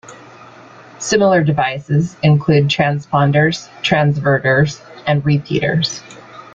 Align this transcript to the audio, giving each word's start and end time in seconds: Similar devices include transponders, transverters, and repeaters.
Similar 0.97 1.43
devices 1.43 2.17
include 2.23 2.69
transponders, 2.69 3.69
transverters, 3.83 4.81
and 5.05 5.23
repeaters. 5.23 6.01